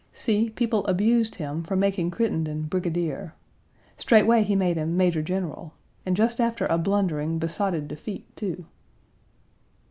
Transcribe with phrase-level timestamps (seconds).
[0.13, 3.35] See, people abused him for making Crittenden brigadier.
[3.97, 5.73] Straightway he made him major general,
[6.07, 8.65] and just after a blundering, besotted defeat, too."